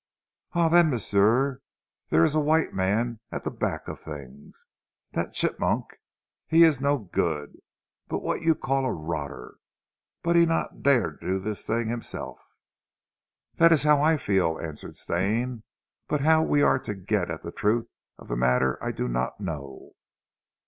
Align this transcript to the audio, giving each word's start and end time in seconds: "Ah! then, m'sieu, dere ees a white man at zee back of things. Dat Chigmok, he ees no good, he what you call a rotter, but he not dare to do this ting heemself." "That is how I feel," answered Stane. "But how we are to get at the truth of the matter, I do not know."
"Ah! 0.53 0.67
then, 0.67 0.89
m'sieu, 0.89 1.57
dere 2.09 2.25
ees 2.25 2.33
a 2.33 2.39
white 2.39 2.73
man 2.73 3.19
at 3.31 3.43
zee 3.43 3.51
back 3.51 3.87
of 3.87 3.99
things. 3.99 4.65
Dat 5.13 5.31
Chigmok, 5.33 5.91
he 6.47 6.65
ees 6.65 6.81
no 6.81 6.97
good, 6.97 7.59
he 8.09 8.15
what 8.15 8.41
you 8.41 8.55
call 8.55 8.85
a 8.87 8.91
rotter, 8.91 9.57
but 10.23 10.35
he 10.35 10.47
not 10.47 10.81
dare 10.81 11.11
to 11.11 11.27
do 11.33 11.39
this 11.39 11.67
ting 11.67 11.89
heemself." 11.89 12.39
"That 13.57 13.71
is 13.71 13.83
how 13.83 14.01
I 14.01 14.17
feel," 14.17 14.57
answered 14.59 14.95
Stane. 14.97 15.61
"But 16.07 16.21
how 16.21 16.41
we 16.41 16.63
are 16.63 16.79
to 16.79 16.95
get 16.95 17.29
at 17.29 17.43
the 17.43 17.51
truth 17.51 17.91
of 18.17 18.27
the 18.27 18.35
matter, 18.35 18.83
I 18.83 18.91
do 18.91 19.07
not 19.07 19.39
know." 19.39 19.91